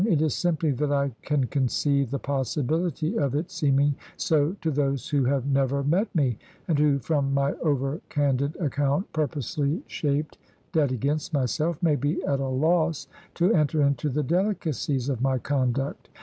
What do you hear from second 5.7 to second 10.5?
met me; and who from my over candid account (purposely shaped